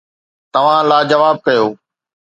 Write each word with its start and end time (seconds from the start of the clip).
توهان 0.53 0.83
لاجواب 0.89 1.37
ڪيو. 1.45 1.65